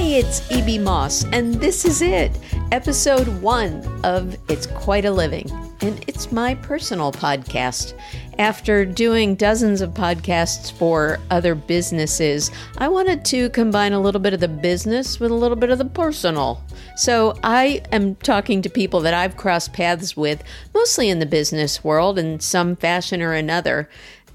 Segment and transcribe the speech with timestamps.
[0.00, 0.78] Hey, it's E.B.
[0.78, 2.32] Moss, and this is it,
[2.72, 5.46] episode one of It's Quite a Living.
[5.82, 7.92] And it's my personal podcast.
[8.38, 14.32] After doing dozens of podcasts for other businesses, I wanted to combine a little bit
[14.32, 16.64] of the business with a little bit of the personal.
[16.96, 20.42] So I am talking to people that I've crossed paths with,
[20.72, 23.86] mostly in the business world in some fashion or another.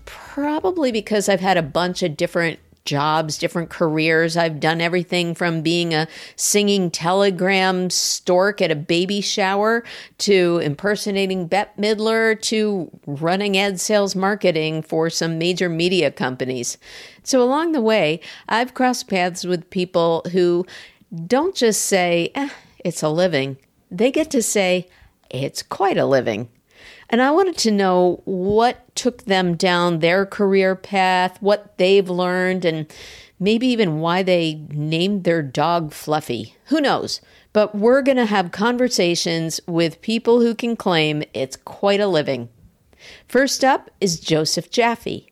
[0.05, 4.37] Probably because I've had a bunch of different jobs, different careers.
[4.37, 9.83] I've done everything from being a singing telegram stork at a baby shower
[10.19, 16.77] to impersonating Bette Midler to running ad sales marketing for some major media companies.
[17.23, 20.65] So along the way, I've crossed paths with people who
[21.25, 22.49] don't just say, eh,
[22.79, 23.57] it's a living.
[23.89, 24.87] They get to say,
[25.29, 26.49] it's quite a living.
[27.09, 32.65] And I wanted to know what took them down their career path, what they've learned,
[32.65, 32.91] and
[33.39, 36.55] maybe even why they named their dog Fluffy.
[36.65, 37.21] Who knows?
[37.53, 42.49] But we're going to have conversations with people who can claim it's quite a living.
[43.27, 45.27] First up is Joseph Jaffe.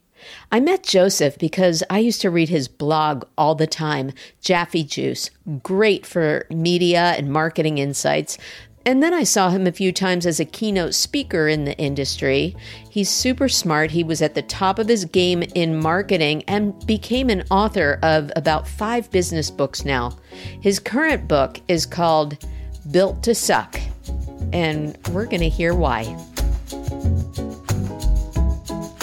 [0.51, 4.11] I met Joseph because I used to read his blog all the time,
[4.41, 5.29] Jaffe Juice.
[5.61, 8.37] Great for media and marketing insights.
[8.85, 12.55] And then I saw him a few times as a keynote speaker in the industry.
[12.89, 13.91] He's super smart.
[13.91, 18.29] He was at the top of his game in marketing and became an author of
[18.35, 20.17] about five business books now.
[20.59, 22.37] His current book is called
[22.91, 23.79] Built to Suck,
[24.51, 26.01] and we're going to hear why.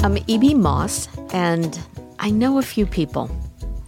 [0.02, 0.54] I'm E.B.
[0.54, 1.78] Moss, and
[2.18, 3.28] I know a few people.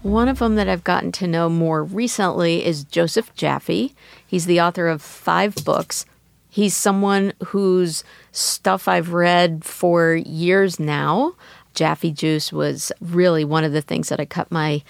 [0.03, 3.95] One of them that I've gotten to know more recently is Joseph Jaffe.
[4.33, 6.07] He's the author of five books.
[6.49, 11.35] He's someone whose stuff I've read for years now.
[11.75, 14.83] Jaffe Juice was really one of the things that I cut my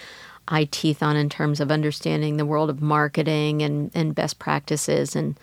[0.47, 5.17] eye teeth on in terms of understanding the world of marketing and, and best practices.
[5.17, 5.37] And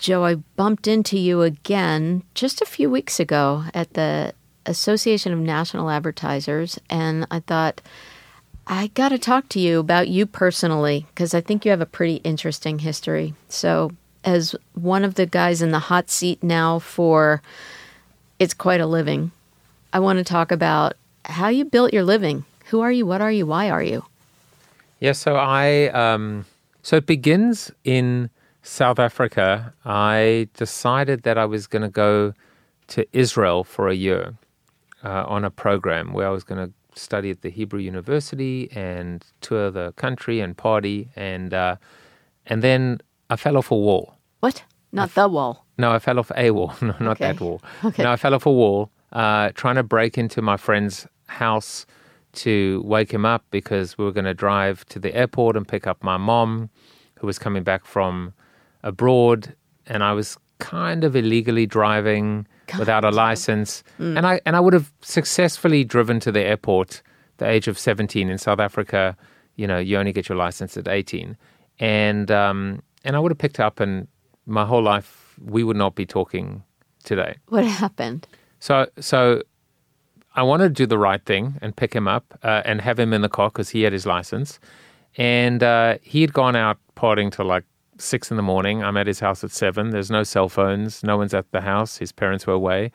[0.00, 4.34] Joe, I bumped into you again just a few weeks ago at the
[4.66, 7.80] Association of National Advertisers, and I thought,
[8.70, 11.86] I got to talk to you about you personally because I think you have a
[11.86, 13.32] pretty interesting history.
[13.48, 13.92] So,
[14.24, 17.40] as one of the guys in the hot seat now for
[18.38, 19.30] It's Quite a Living,
[19.92, 22.44] I want to talk about how you built your living.
[22.66, 23.06] Who are you?
[23.06, 23.46] What are you?
[23.46, 24.04] Why are you?
[25.00, 26.44] Yeah, so I, um,
[26.82, 28.28] so it begins in
[28.62, 29.72] South Africa.
[29.86, 32.34] I decided that I was going to go
[32.88, 34.34] to Israel for a year
[35.02, 39.24] uh, on a program where I was going to study at the Hebrew University and
[39.40, 41.76] tour the country and party, and uh,
[42.46, 43.00] and then
[43.30, 44.14] I fell off a wall.
[44.40, 44.64] What?
[44.92, 45.66] Not the wall.
[45.76, 46.74] No, I fell off a wall.
[46.82, 47.32] No, not Okay.
[47.32, 47.60] that wall.
[47.84, 48.02] Okay.
[48.02, 51.86] No, I fell off a wall uh, trying to break into my friend's house
[52.32, 55.86] to wake him up because we were going to drive to the airport and pick
[55.86, 56.70] up my mom,
[57.18, 58.32] who was coming back from
[58.82, 59.54] abroad,
[59.86, 62.46] and I was kind of illegally driving
[62.78, 67.02] without a license, and I and I would have successfully driven to the airport
[67.38, 69.16] the age of seventeen in South Africa.
[69.56, 71.36] You know, you only get your license at eighteen,
[71.78, 74.06] and um, and I would have picked up, and
[74.46, 76.62] my whole life we would not be talking
[77.04, 77.36] today.
[77.48, 78.26] What happened?
[78.60, 79.42] So so
[80.34, 83.12] I wanted to do the right thing and pick him up uh, and have him
[83.12, 84.58] in the car because he had his license,
[85.16, 87.64] and uh, he had gone out partying till like
[87.98, 88.82] six in the morning.
[88.82, 89.90] I'm at his house at seven.
[89.90, 91.02] There's no cell phones.
[91.02, 91.98] No one's at the house.
[91.98, 92.92] His parents were away,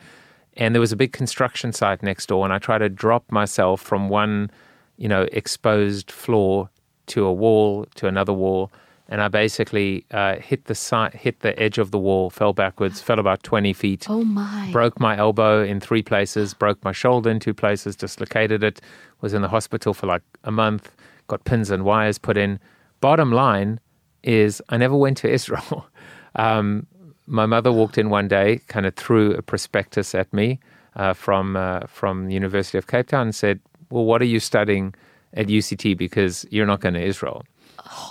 [0.56, 2.46] and there was a big construction site next door.
[2.46, 4.50] And I tried to drop myself from one,
[4.98, 6.70] you know, exposed floor
[7.08, 8.72] to a wall to another wall.
[9.10, 13.02] And I basically uh, hit the side, hit the edge of the wall, fell backwards,
[13.02, 14.70] fell about twenty feet Oh my.
[14.72, 18.80] broke my elbow in three places, broke my shoulder in two places, dislocated it,
[19.20, 20.96] was in the hospital for like a month,
[21.28, 22.60] got pins and wires put in.
[23.02, 23.82] Bottom line
[24.24, 25.88] is, I never went to Israel.
[26.36, 26.88] Um,
[27.28, 30.60] my mother walked in one day, kind of threw a prospectus at me
[30.96, 34.40] uh, from uh, from the University of Cape Town and said, "Well, what are you
[34.40, 34.96] studying
[35.34, 35.98] at UCT?
[35.98, 37.44] Because you're not going to Israel."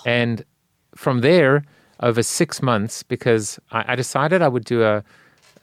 [0.06, 0.44] And
[0.94, 1.64] from there,
[2.00, 5.04] over six months, because I, I decided I would do a,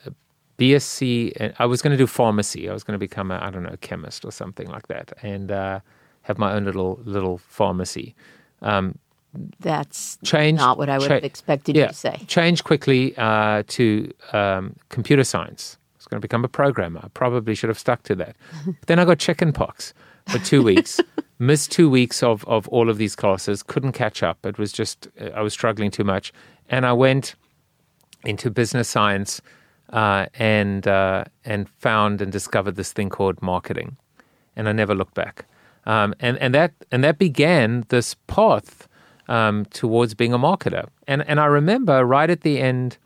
[0.06, 0.12] a
[0.58, 1.34] BSc.
[1.38, 2.70] and I was going to do pharmacy.
[2.70, 5.52] I was going to become a I don't know chemist or something like that, and
[5.52, 5.80] uh,
[6.24, 8.16] have my own little little pharmacy.
[8.62, 8.98] Um,
[9.60, 10.60] That's changed.
[10.60, 12.22] not what I would cha- have expected yeah, you to say.
[12.28, 15.78] Changed quickly uh, to um, computer science.
[15.80, 17.02] I was going to become a programmer.
[17.04, 18.36] I probably should have stuck to that.
[18.66, 19.94] But then I got chicken pox
[20.28, 21.00] for two weeks.
[21.40, 23.64] Missed two weeks of, of all of these classes.
[23.64, 24.46] Couldn't catch up.
[24.46, 26.34] It was just I was struggling too much,
[26.70, 27.36] and I went
[28.26, 29.42] into business science
[29.94, 33.96] uh, and uh, and found and discovered this thing called marketing,
[34.58, 35.46] and I never looked back.
[35.86, 38.89] Um, and and that and that began this path
[39.30, 40.90] um, towards being a marketer.
[41.08, 42.98] And and I remember right at the end,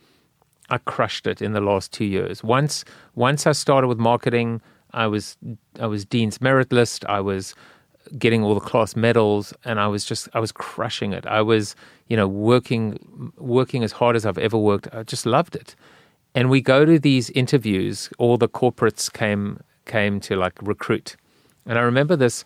[0.70, 2.44] I crushed it in the last two years.
[2.44, 2.84] Once
[3.14, 4.62] once I started with marketing,
[4.94, 5.38] I was
[5.80, 7.06] I was dean's merit list.
[7.06, 7.54] I was
[8.18, 11.26] getting all the class medals, and I was just I was crushing it.
[11.28, 11.76] I was
[12.08, 14.88] you know working working as hard as I've ever worked.
[14.94, 15.76] I just loved it.
[16.36, 18.10] And we go to these interviews.
[18.18, 21.18] All the corporates came came to like recruit,
[21.66, 22.46] and I remember this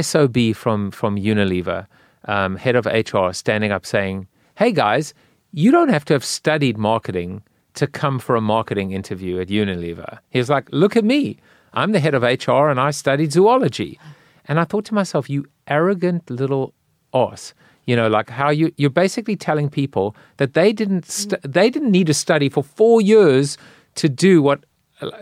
[0.00, 1.86] sob from from Unilever,
[2.26, 4.26] um, head of HR, standing up saying,
[4.56, 5.14] "Hey guys,
[5.52, 7.42] you don't have to have studied marketing."
[7.76, 10.18] To come for a marketing interview at Unilever.
[10.28, 11.38] He was like, Look at me.
[11.72, 13.98] I'm the head of HR and I studied zoology.
[14.46, 16.74] And I thought to myself, you arrogant little
[17.14, 17.54] ass.
[17.86, 21.90] You know, like how you you're basically telling people that they didn't st- they didn't
[21.90, 23.58] need to study for four years
[23.96, 24.64] to do what.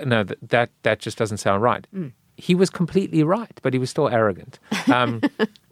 [0.04, 1.86] No, that that, that just doesn't sound right.
[2.36, 4.58] He was completely right, but he was still arrogant.
[4.92, 5.22] Um,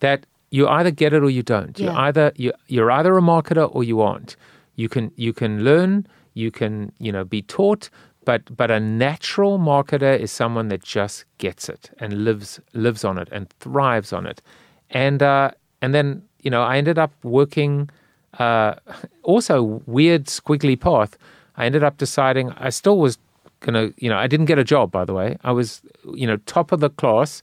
[0.01, 1.79] that you either get it or you don't.
[1.79, 4.37] You either you you're either a marketer or you aren't.
[4.77, 6.07] You can you can learn.
[6.35, 7.91] You can you know be taught.
[8.25, 13.19] But but a natural marketer is someone that just gets it and lives lives on
[13.19, 14.43] it and thrives on it.
[14.91, 15.51] And uh,
[15.83, 17.91] and then you know I ended up working.
[18.39, 18.75] Uh,
[19.23, 21.17] also weird squiggly path.
[21.57, 23.19] I ended up deciding I still was
[23.61, 25.37] gonna you know I didn't get a job by the way.
[25.43, 25.83] I was
[26.15, 27.43] you know top of the class,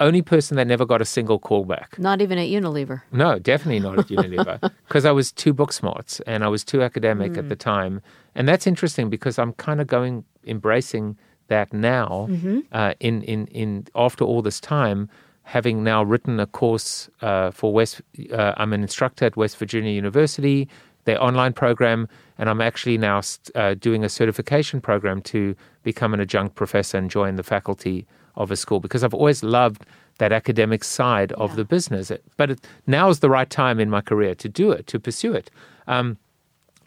[0.00, 1.98] only person that never got a single callback.
[1.98, 3.02] Not even at Unilever.
[3.12, 6.82] No, definitely not at Unilever because I was too book smarts and I was too
[6.82, 8.00] academic at the time.
[8.34, 11.16] And that's interesting because I'm kind of going embracing
[11.48, 12.28] that now
[12.72, 15.08] uh, in in in after all this time.
[15.46, 18.00] Having now written a course uh, for West,
[18.32, 20.70] uh, I'm an instructor at West Virginia University,
[21.04, 22.08] their online program,
[22.38, 23.20] and I'm actually now
[23.54, 28.50] uh, doing a certification program to become an adjunct professor and join the faculty of
[28.50, 29.84] a school because I've always loved
[30.18, 32.12] that academic side of the business.
[32.36, 35.32] But it, now is the right time in my career to do it, to pursue
[35.32, 35.50] it.
[35.86, 36.18] Um,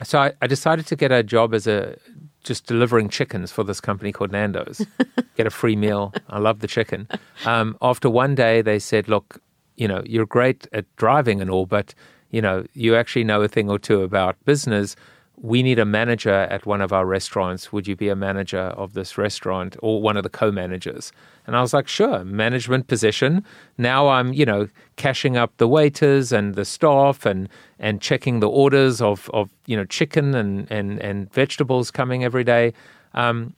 [0.03, 1.97] so I, I decided to get a job as a
[2.43, 4.85] just delivering chickens for this company called Nando's.
[5.35, 6.13] get a free meal.
[6.29, 7.07] I love the chicken.
[7.45, 9.41] Um, after one day, they said, "Look,
[9.75, 11.93] you know, you're great at driving and all, but
[12.31, 14.95] you know, you actually know a thing or two about business.
[15.39, 17.71] We need a manager at one of our restaurants.
[17.71, 21.11] Would you be a manager of this restaurant or one of the co-managers?"
[21.45, 23.43] And I was like, "Sure, management position."
[23.77, 27.49] Now I'm, you know, cashing up the waiters and the staff and
[27.79, 32.43] and checking the orders of of you know chicken and and and vegetables coming every
[32.43, 32.73] day.
[33.13, 33.53] Um,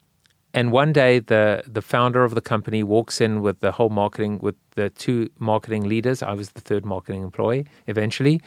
[0.54, 4.40] and one day, the the founder of the company walks in with the whole marketing,
[4.42, 6.24] with the two marketing leaders.
[6.24, 8.42] I was the third marketing employee eventually,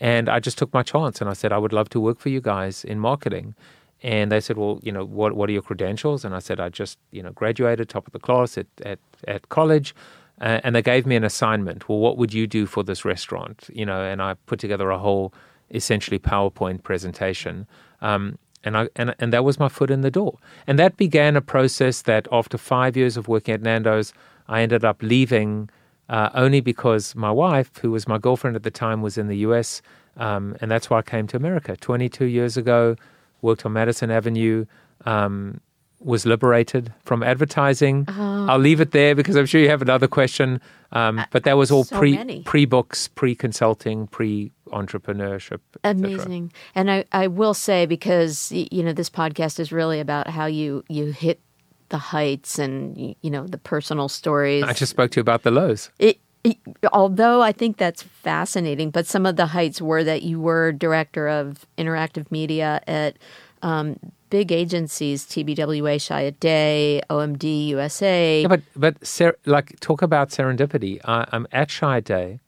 [0.00, 2.28] and I just took my chance and I said I would love to work for
[2.28, 3.54] you guys in marketing.
[4.02, 6.24] And they said, well, you know, what what are your credentials?
[6.24, 9.48] And I said I just you know graduated top of the class at at, at
[9.48, 9.94] college.
[10.38, 11.88] Uh, and they gave me an assignment.
[11.88, 13.70] Well, what would you do for this restaurant?
[13.72, 15.32] You know, and I put together a whole,
[15.70, 17.66] essentially PowerPoint presentation.
[18.02, 20.38] Um, and I and and that was my foot in the door.
[20.66, 24.12] And that began a process that after five years of working at Nando's,
[24.48, 25.70] I ended up leaving
[26.08, 29.38] uh, only because my wife, who was my girlfriend at the time, was in the
[29.38, 29.82] U.S.
[30.16, 32.96] Um, and that's why I came to America 22 years ago.
[33.42, 34.66] Worked on Madison Avenue.
[35.04, 35.60] Um,
[36.00, 38.04] was liberated from advertising.
[38.08, 40.60] I'll leave it there because I'm sure you have another question.
[40.92, 42.42] Um, but that was all so pre many.
[42.42, 45.60] pre books, pre consulting, pre entrepreneurship.
[45.84, 46.52] Amazing.
[46.74, 50.84] And I, I will say because you know this podcast is really about how you
[50.88, 51.40] you hit
[51.88, 54.64] the heights and you know the personal stories.
[54.64, 55.90] I just spoke to you about the lows.
[55.98, 56.58] It, it-
[56.92, 61.28] although I think that's fascinating, but some of the heights were that you were director
[61.28, 63.16] of interactive media at
[63.62, 63.98] um,
[64.30, 68.42] big agencies, TBWA, Chiat Day, OMD USA.
[68.42, 71.00] Yeah, but but ser- like talk about serendipity.
[71.04, 72.40] I, I'm at Chiat Day.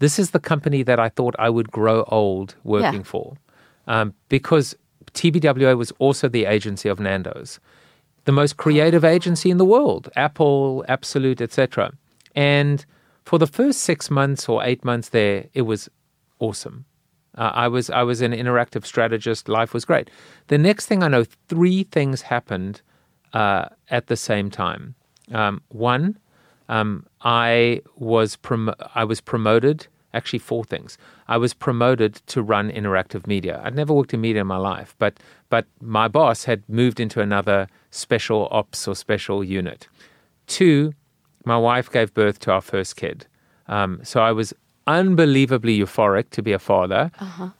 [0.00, 3.12] This is the company that I thought I would grow old working Yeah.
[3.12, 3.36] for,
[3.86, 4.74] um, because
[5.12, 7.60] TBWA was also the agency of Nando's,
[8.30, 10.08] the most creative agency in the world.
[10.14, 11.90] Apple, Absolut, etc.
[12.36, 12.86] And
[13.24, 15.88] for the first six months or eight months there, it was
[16.38, 16.84] awesome.
[17.36, 19.48] Uh, I was I was an interactive strategist.
[19.48, 20.10] Life was great.
[20.46, 22.82] The next thing I know, three things happened
[23.32, 24.94] uh, at the same time.
[25.32, 26.16] Um, one,
[26.68, 29.88] um, I was prom- I was promoted.
[30.14, 30.98] Actually, four things.
[31.26, 33.60] I was promoted to run interactive media.
[33.64, 35.14] I'd never worked in media in my life, but
[35.48, 39.88] but my boss had moved into another special ops or special unit.
[40.46, 40.92] Two,
[41.44, 43.26] my wife gave birth to our first kid.
[43.68, 44.52] Um, so I was
[44.86, 47.10] unbelievably euphoric to be a father.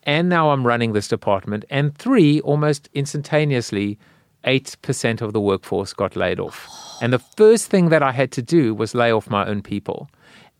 [0.02, 1.64] And now I'm running this department.
[1.70, 3.98] And three, almost instantaneously,
[4.44, 6.68] 8% of the workforce got laid off.
[7.02, 10.08] And the first thing that I had to do was lay off my own people.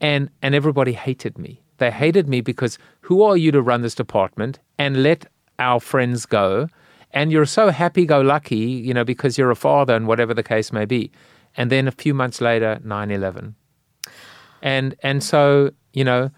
[0.00, 1.62] And, and everybody hated me.
[1.78, 5.26] They hated me because who are you to run this department and let
[5.58, 6.68] our friends go?
[7.12, 10.42] And you're so happy go lucky, you know, because you're a father and whatever the
[10.42, 11.10] case may be.
[11.56, 13.54] And then a few months later, 9 11.
[14.62, 16.30] And, and so, you know,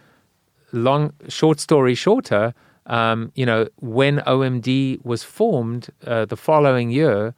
[0.73, 2.55] long, short story shorter,
[2.87, 7.35] um, you know, when OMD was formed uh, the following year,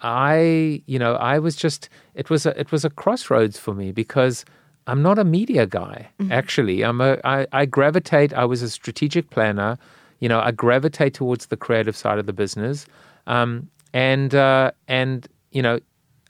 [0.00, 3.92] I, you know, I was just it was a it was a crossroads for me
[3.92, 4.44] because
[4.86, 6.08] I'm not a media guy.
[6.20, 6.32] Mm-hmm.
[6.32, 8.32] Actually, I'm a I, I gravitate.
[8.34, 9.78] I was a strategic planner.
[10.20, 12.86] You know, I gravitate towards the creative side of the business,
[13.26, 15.78] um, and uh, and you know,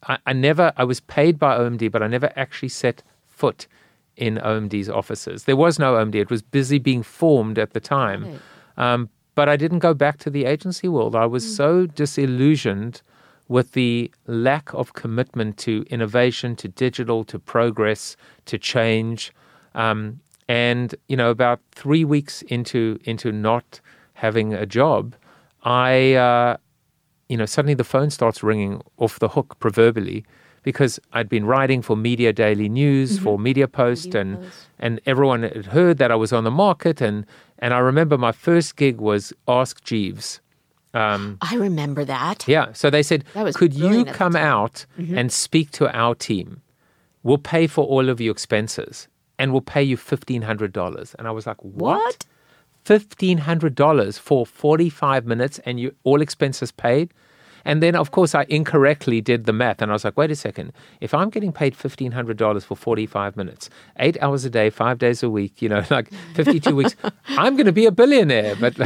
[0.06, 3.66] I, I never I was paid by OMD, but I never actually set foot
[4.16, 5.44] in OMD's offices.
[5.44, 6.14] There was no OMD.
[6.14, 8.24] It was busy being formed at the time.
[8.24, 8.92] Right.
[8.92, 11.14] Um, but I didn't go back to the agency world.
[11.14, 11.56] I was mm.
[11.56, 13.02] so disillusioned
[13.48, 18.16] with the lack of commitment to innovation, to digital, to progress,
[18.46, 19.32] to change.
[19.74, 23.80] Um, and you know, about three weeks into into not
[24.14, 25.14] having a job,
[25.62, 26.56] I uh,
[27.28, 30.24] you know suddenly the phone starts ringing off the hook, proverbially,
[30.62, 33.24] because I'd been writing for Media Daily News, mm-hmm.
[33.24, 34.52] for Media Post, Media and Post.
[34.78, 37.26] and everyone had heard that I was on the market, and
[37.58, 40.40] and I remember my first gig was Ask Jeeves
[40.96, 42.48] um, I remember that.
[42.48, 42.72] Yeah.
[42.72, 43.24] So they said,
[43.54, 45.16] could you come out mm-hmm.
[45.16, 46.62] and speak to our team?
[47.22, 51.14] We'll pay for all of your expenses and we'll pay you $1,500.
[51.18, 51.98] And I was like, what?
[51.98, 52.26] what?
[52.84, 57.12] $1,500 for 45 minutes and you all expenses paid?
[57.66, 59.82] And then, of course, I incorrectly did the math.
[59.82, 60.72] And I was like, wait a second.
[61.00, 63.68] If I'm getting paid $1,500 for 45 minutes,
[63.98, 66.94] eight hours a day, five days a week, you know, like 52 weeks,
[67.30, 68.54] I'm going to be a billionaire.
[68.54, 68.78] But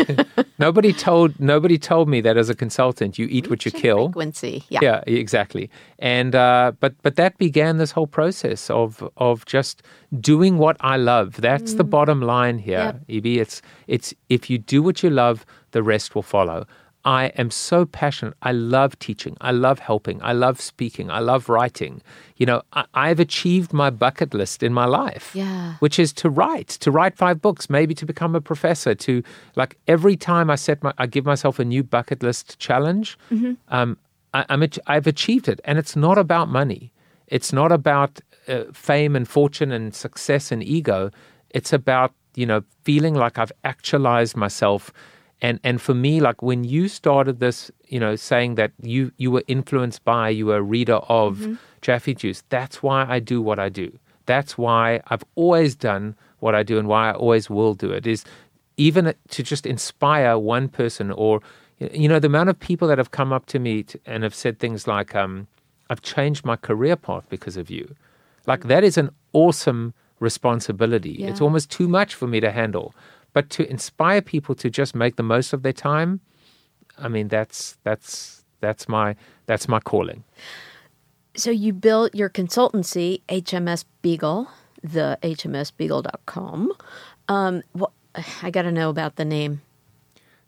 [0.58, 4.08] nobody told nobody told me that as a consultant, you eat what you kill.
[4.08, 4.64] Frequency.
[4.70, 4.78] Yeah.
[4.80, 5.70] Yeah, exactly.
[5.98, 9.82] And, uh, but, but that began this whole process of, of just
[10.18, 11.34] doing what I love.
[11.34, 11.76] That's mm.
[11.76, 13.00] the bottom line here, yep.
[13.08, 13.40] Evie.
[13.40, 16.66] It's, it's if you do what you love, the rest will follow.
[17.04, 18.34] I am so passionate.
[18.42, 19.36] I love teaching.
[19.40, 20.22] I love helping.
[20.22, 21.10] I love speaking.
[21.10, 22.02] I love writing.
[22.36, 25.76] You know, I, have achieved my bucket list in my life, yeah.
[25.80, 28.94] which is to write, to write five books, maybe to become a professor.
[28.94, 29.22] To
[29.56, 33.18] like every time I set my, I give myself a new bucket list challenge.
[33.30, 33.52] Mm-hmm.
[33.68, 33.96] Um,
[34.34, 36.92] I, am I've achieved it, and it's not about money.
[37.28, 41.10] It's not about uh, fame and fortune and success and ego.
[41.50, 44.92] It's about you know feeling like I've actualized myself
[45.42, 49.30] and and for me like when you started this you know saying that you you
[49.30, 51.54] were influenced by you were a reader of mm-hmm.
[51.82, 53.98] Jaffe Juice that's why I do what I do.
[54.26, 58.06] That's why I've always done what I do and why I always will do it
[58.06, 58.24] is
[58.76, 61.40] even to just inspire one person or
[61.78, 64.34] you know the amount of people that have come up to me to, and have
[64.34, 65.46] said things like um,
[65.88, 67.94] I've changed my career path because of you.
[68.46, 71.16] Like that is an awesome responsibility.
[71.18, 71.28] Yeah.
[71.28, 72.94] it's almost too much for me to handle
[73.32, 76.20] but to inspire people to just make the most of their time,
[76.98, 80.24] I mean that's that's that's my that's my calling.
[81.36, 84.48] So you built your consultancy, HMS Beagle,
[84.82, 86.72] the hmsbeagle.com.
[87.28, 87.92] Um, what,
[88.42, 89.62] I got to know about the name.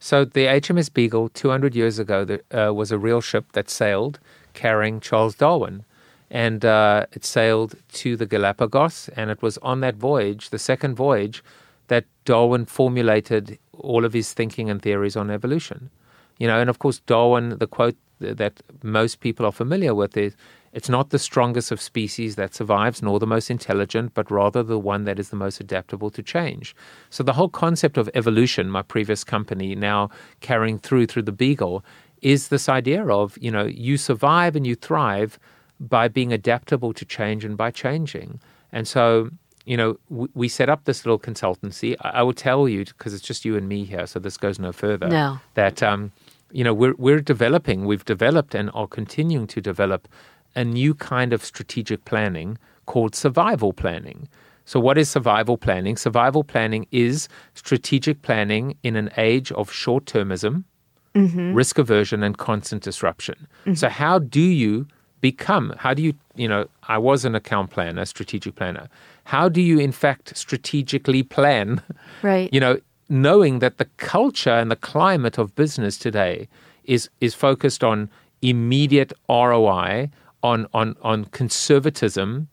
[0.00, 4.18] So the HMS Beagle, 200 years ago, uh, was a real ship that sailed
[4.52, 5.84] carrying Charles Darwin.
[6.28, 10.96] And uh, it sailed to the Galapagos, and it was on that voyage, the second
[10.96, 11.44] voyage,
[11.92, 15.90] that Darwin formulated all of his thinking and theories on evolution.
[16.38, 20.34] You know, and of course, Darwin, the quote that most people are familiar with is
[20.72, 24.78] it's not the strongest of species that survives, nor the most intelligent, but rather the
[24.78, 26.74] one that is the most adaptable to change.
[27.10, 30.08] So the whole concept of evolution, my previous company now
[30.40, 31.84] carrying through through the Beagle,
[32.22, 35.38] is this idea of, you know, you survive and you thrive
[35.78, 38.40] by being adaptable to change and by changing.
[38.72, 39.28] And so
[39.64, 41.96] you know, we, we set up this little consultancy.
[42.00, 44.58] I, I will tell you because it's just you and me here, so this goes
[44.58, 45.08] no further.
[45.08, 45.40] No.
[45.54, 46.12] That um,
[46.50, 47.84] you know, we're we're developing.
[47.84, 50.08] We've developed and are continuing to develop
[50.54, 54.28] a new kind of strategic planning called survival planning.
[54.64, 55.96] So, what is survival planning?
[55.96, 60.64] Survival planning is strategic planning in an age of short termism,
[61.14, 61.52] mm-hmm.
[61.52, 63.48] risk aversion, and constant disruption.
[63.62, 63.74] Mm-hmm.
[63.74, 64.86] So, how do you
[65.20, 65.74] become?
[65.78, 68.88] How do you, you know, I was an account planner, strategic planner
[69.24, 71.82] how do you in fact strategically plan?
[72.22, 72.52] Right.
[72.52, 76.48] You know knowing that the culture and the climate of business today
[76.84, 78.10] is is focused on
[78.40, 80.10] immediate ROI
[80.42, 82.48] on on on conservatism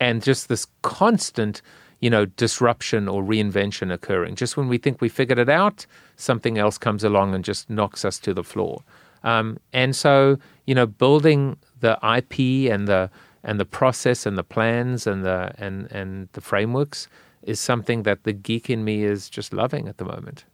[0.00, 1.62] and just this constant
[2.00, 4.34] you know disruption or reinvention occurring.
[4.34, 8.04] Just when we think we figured it out something else comes along and just knocks
[8.04, 8.82] us to the floor.
[9.24, 13.10] Um, and so you know building the IP and the
[13.42, 17.08] and the process and the plans and the and and the frameworks
[17.42, 20.44] is something that the geek in me is just loving at the moment.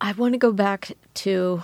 [0.00, 1.62] I want to go back to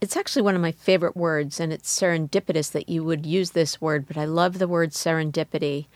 [0.00, 3.80] it's actually one of my favorite words, and it's serendipitous that you would use this
[3.80, 5.86] word, but I love the word serendipity.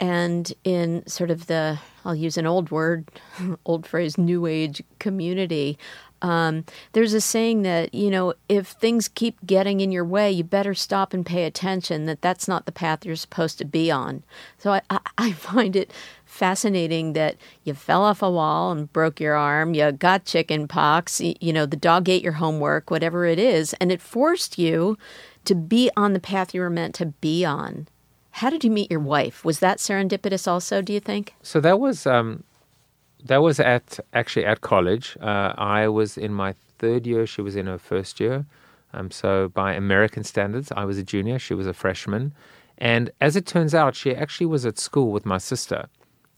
[0.00, 3.06] And in sort of the, I'll use an old word,
[3.66, 5.78] old phrase, new age community,
[6.22, 10.44] um, there's a saying that you know if things keep getting in your way, you
[10.44, 12.06] better stop and pay attention.
[12.06, 14.22] That that's not the path you're supposed to be on.
[14.58, 15.92] So I, I, I find it
[16.30, 21.20] fascinating that you fell off a wall and broke your arm, you got chicken pox,
[21.20, 24.96] you know, the dog ate your homework, whatever it is, and it forced you
[25.44, 27.88] to be on the path you were meant to be on.
[28.32, 29.44] How did you meet your wife?
[29.44, 31.34] Was that serendipitous also, do you think?
[31.42, 32.44] So that was um,
[33.24, 35.16] that was at actually at college.
[35.20, 37.26] Uh, I was in my third year.
[37.26, 38.46] She was in her first year.
[38.92, 41.38] Um, so by American standards, I was a junior.
[41.38, 42.34] She was a freshman.
[42.78, 45.88] And as it turns out, she actually was at school with my sister.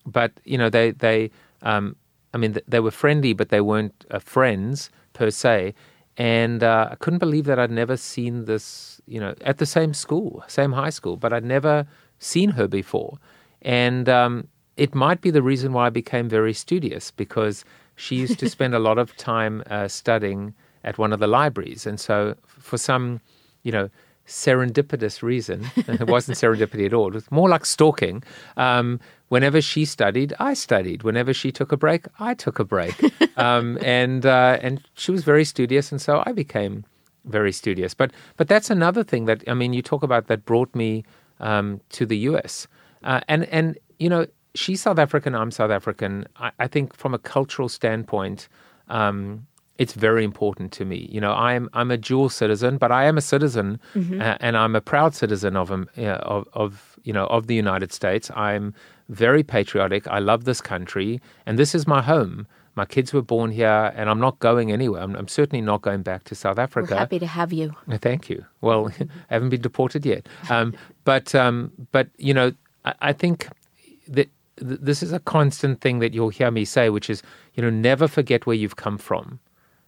[0.05, 1.31] But you know, they they
[1.63, 1.97] um,
[2.35, 5.75] I mean, they were friendly, but they weren't uh, friends per se.
[6.17, 9.95] And uh, I couldn't believe that I'd never seen this, you know, at the same
[9.95, 11.87] school, same high school, but I'd never
[12.19, 13.19] seen her before.
[13.63, 17.65] And um, it might be the reason why I became very studious because
[17.97, 21.87] she used to spend a lot of time uh, studying at one of the libraries.
[21.87, 23.21] And so, for some,
[23.63, 23.91] you know,
[24.27, 28.23] serendipitous reason, it wasn't serendipity at all, it was more like stalking.
[28.57, 28.99] Um,
[29.29, 31.03] whenever she studied, I studied.
[31.03, 32.95] Whenever she took a break, I took a break.
[33.37, 36.85] um, and, uh, and she was very studious, and so I became
[37.25, 37.95] very studious.
[37.95, 41.05] But, but that's another thing that, I mean, you talk about that brought me
[41.41, 42.67] um, to the US.
[43.05, 46.27] Uh, and, and, you know, she's South African, I'm South African.
[46.37, 48.49] I, I think from a cultural standpoint,
[48.89, 49.47] um,
[49.79, 51.09] it's very important to me.
[51.11, 54.21] You know, I'm I'm a dual citizen, but I am a citizen, mm-hmm.
[54.21, 57.93] uh, and I'm a proud citizen of, um, of of you know of the United
[57.93, 58.31] States.
[58.37, 58.75] I'm
[59.09, 60.07] very patriotic.
[60.09, 62.47] I love this country, and this is my home.
[62.75, 65.03] My kids were born here, and I'm not going anywhere.
[65.03, 66.95] I'm, I'm certainly not going back to South Africa.
[66.95, 67.75] We're happy to have you.
[67.99, 68.47] Thank you.
[68.63, 72.53] Well, I haven't been deported yet, um, but um, but you know,
[72.85, 73.49] I, I think
[74.09, 77.23] that this is a constant thing that you'll hear me say, which is,
[77.55, 79.39] you know, never forget where you've come from.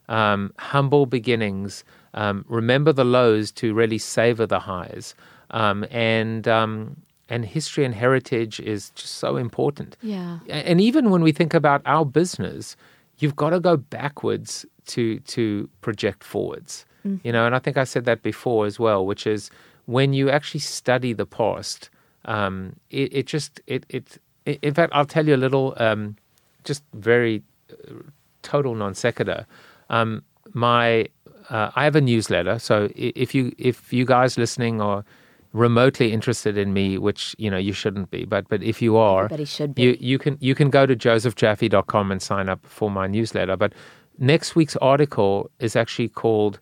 [0.09, 1.85] Um, humble beginnings.
[2.15, 5.15] Um, remember the lows to really savor the highs.
[5.51, 6.97] Um, and um,
[7.29, 9.97] and history and heritage is just so important.
[10.03, 10.41] Yeah.
[10.49, 12.77] And even when we think about our business,
[13.19, 16.85] you've got to go backwards to to project forwards.
[17.07, 17.27] Mm-hmm.
[17.27, 19.51] You know, and I think I said that before as well, which is
[19.87, 21.91] when you actually study the past,
[22.25, 26.17] um, it, it just it it in fact, I'll tell you a little, um,
[26.65, 27.95] just very uh,
[28.43, 29.47] total non sequitur.
[29.91, 31.07] Um, my,
[31.51, 32.59] uh, I have a newsletter.
[32.59, 35.05] So if you if you guys listening are
[35.53, 39.25] remotely interested in me, which you know you shouldn't be, but but if you are,
[39.25, 39.83] Everybody should be.
[39.83, 43.57] You you can you can go to josephjaffe.com and sign up for my newsletter.
[43.57, 43.73] But
[44.19, 46.61] next week's article is actually called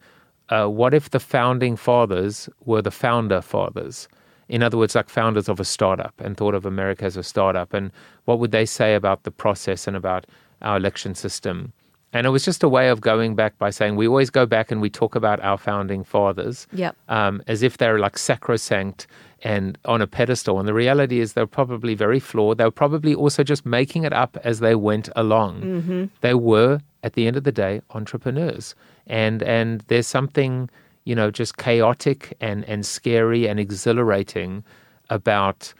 [0.49, 4.09] uh, "What if the founding fathers were the founder fathers?"
[4.53, 7.73] In other words, like founders of a startup and thought of America as a startup.
[7.73, 7.91] And
[8.27, 10.27] what would they say about the process and about
[10.61, 11.73] our election system?
[12.13, 14.71] And it was just a way of going back by saying we always go back
[14.71, 16.95] and we talk about our founding fathers yep.
[17.09, 19.07] um, as if they're like sacrosanct
[19.43, 20.59] and on a pedestal.
[20.59, 22.59] And the reality is they're probably very flawed.
[22.59, 25.63] They were probably also just making it up as they went along.
[25.63, 26.05] Mm-hmm.
[26.21, 28.75] They were, at the end of the day, entrepreneurs.
[29.07, 30.69] And and there's something
[31.05, 34.65] you know, just chaotic and, and scary and exhilarating
[35.11, 35.75] about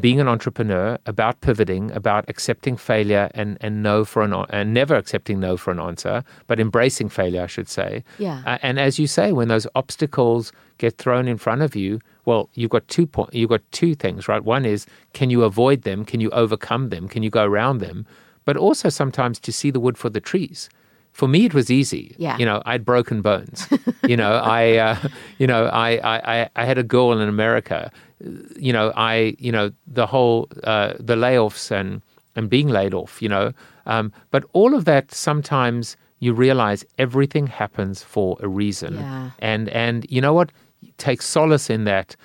[0.00, 4.96] being an entrepreneur, about pivoting, about accepting failure and, and no for an and never
[4.96, 8.02] accepting no for an answer, but embracing failure, I should say.
[8.18, 8.42] Yeah.
[8.44, 12.48] Uh, and as you say, when those obstacles get thrown in front of you, well,
[12.54, 14.42] you've got two po- you've got two things, right?
[14.42, 16.04] One is can you avoid them?
[16.04, 17.08] Can you overcome them?
[17.08, 18.06] Can you go around them?
[18.44, 20.68] But also sometimes to see the wood for the trees
[21.14, 22.14] for me it was easy.
[22.18, 22.36] Yeah.
[22.36, 23.68] You know, I'd broken bones.
[24.08, 27.90] you know, I, uh, you know, I, I, I had a goal in America.
[28.56, 32.02] You know, I, you know, the whole, uh, the layoffs and,
[32.34, 33.52] and being laid off, you know.
[33.86, 38.94] Um, but all of that sometimes you realize everything happens for a reason.
[38.94, 39.30] Yeah.
[39.38, 40.50] And, and you know what?
[40.98, 42.16] Take solace in that,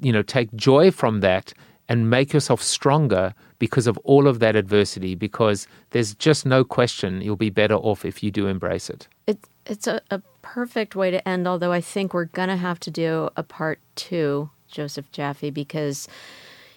[0.00, 1.54] you know, take joy from that
[1.88, 7.20] and make yourself stronger because of all of that adversity, because there's just no question
[7.20, 9.08] you'll be better off if you do embrace it.
[9.26, 12.78] it it's a, a perfect way to end, although I think we're going to have
[12.80, 16.06] to do a part two, Joseph Jaffe, because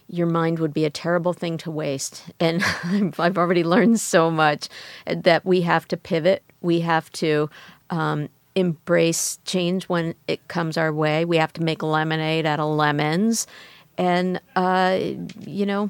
[0.07, 2.23] your mind would be a terrible thing to waste.
[2.39, 2.63] And
[3.19, 4.69] I've already learned so much
[5.05, 6.43] that we have to pivot.
[6.61, 7.49] We have to
[7.89, 11.25] um, embrace change when it comes our way.
[11.25, 13.47] We have to make lemonade out of lemons
[13.97, 14.97] and, uh,
[15.45, 15.89] you know,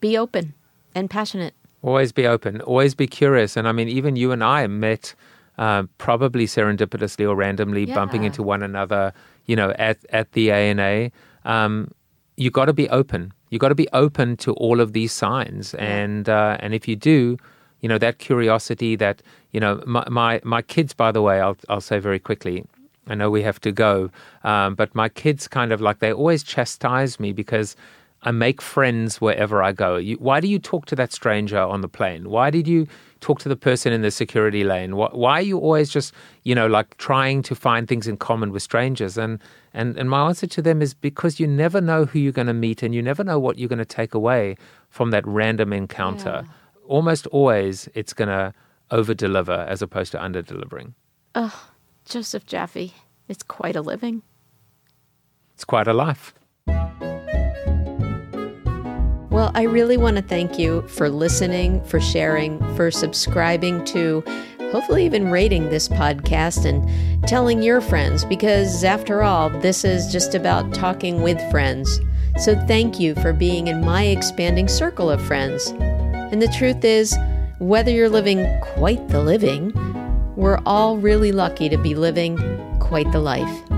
[0.00, 0.54] be open
[0.94, 1.54] and passionate.
[1.82, 2.60] Always be open.
[2.62, 3.56] Always be curious.
[3.56, 5.14] And I mean, even you and I met
[5.58, 7.94] uh, probably serendipitously or randomly Yeah.
[7.94, 9.12] bumping into one another,
[9.46, 11.10] you know, at, at the ANA.
[11.44, 11.90] Um,
[12.36, 13.32] you got to be open.
[13.50, 15.74] You got to be open to all of these signs.
[15.74, 17.38] And, uh, and if you do,
[17.80, 21.56] you know, that curiosity that, you know, my, my, my kids, by the way, I'll,
[21.68, 22.64] I'll say very quickly,
[23.08, 24.10] I know we have to go,
[24.44, 27.74] um, but my kids kind of like, they always chastise me because
[28.22, 29.96] I make friends wherever I go.
[29.96, 32.30] You, why do you talk to that stranger on the plane?
[32.30, 32.86] Why did you
[33.20, 34.96] talk to the person in the security lane?
[34.96, 38.50] Why, why are you always just, you know, like trying to find things in common
[38.50, 39.16] with strangers?
[39.16, 39.38] And,
[39.72, 42.54] and, and my answer to them is because you never know who you're going to
[42.54, 44.56] meet and you never know what you're going to take away
[44.90, 46.44] from that random encounter.
[46.86, 48.52] Almost always it's going to
[48.90, 50.94] over deliver as opposed to under delivering.
[52.08, 52.94] Joseph Jaffe,
[53.28, 54.22] it's quite a living.
[55.52, 56.32] It's quite a life.
[59.30, 64.24] Well, I really want to thank you for listening, for sharing, for subscribing to,
[64.72, 70.34] hopefully, even rating this podcast and telling your friends, because after all, this is just
[70.34, 72.00] about talking with friends.
[72.38, 75.68] So thank you for being in my expanding circle of friends.
[76.32, 77.14] And the truth is,
[77.58, 79.72] whether you're living quite the living,
[80.38, 82.38] we're all really lucky to be living
[82.78, 83.77] quite the life.